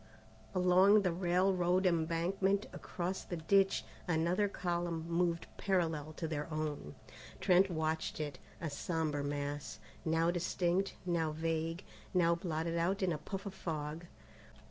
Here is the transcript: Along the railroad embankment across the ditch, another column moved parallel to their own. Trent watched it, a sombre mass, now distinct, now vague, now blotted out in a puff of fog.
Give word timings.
Along 0.55 1.03
the 1.03 1.11
railroad 1.11 1.85
embankment 1.85 2.65
across 2.73 3.23
the 3.23 3.37
ditch, 3.37 3.85
another 4.07 4.47
column 4.47 5.07
moved 5.07 5.45
parallel 5.57 6.13
to 6.13 6.27
their 6.27 6.51
own. 6.51 6.95
Trent 7.39 7.69
watched 7.69 8.19
it, 8.19 8.39
a 8.59 8.71
sombre 8.71 9.23
mass, 9.23 9.77
now 10.03 10.31
distinct, 10.31 10.95
now 11.05 11.29
vague, 11.33 11.83
now 12.15 12.33
blotted 12.33 12.79
out 12.79 13.03
in 13.03 13.11
a 13.13 13.19
puff 13.19 13.45
of 13.45 13.53
fog. 13.53 14.05